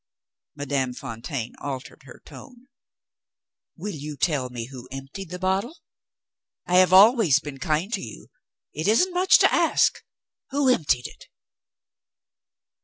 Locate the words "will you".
3.77-4.17